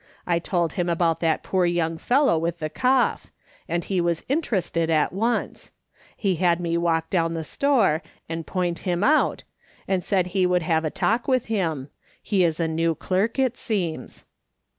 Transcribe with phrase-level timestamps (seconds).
[0.25, 3.31] I told him about that poor young fellow with the cough,
[3.69, 5.69] and he was in terested at once;
[6.17, 9.43] he had me walk down the store and point him out,
[9.87, 13.55] and said he would have a talk with him; he is a new clerk, it
[13.57, 14.23] seems.